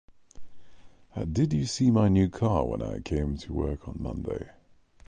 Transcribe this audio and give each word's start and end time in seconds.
Did 1.31 1.53
you 1.53 1.67
see 1.67 1.91
my 1.91 2.07
new 2.07 2.27
car 2.27 2.65
when 2.65 2.81
I 2.81 3.01
came 3.01 3.37
to 3.37 3.53
work 3.53 3.87
on 3.87 3.97
Monday? 3.99 4.49